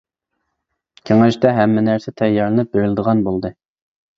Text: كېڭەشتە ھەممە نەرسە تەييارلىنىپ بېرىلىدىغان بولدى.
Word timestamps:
كېڭەشتە 1.09 1.51
ھەممە 1.57 1.83
نەرسە 1.91 2.15
تەييارلىنىپ 2.23 2.73
بېرىلىدىغان 2.79 3.25
بولدى. 3.29 3.57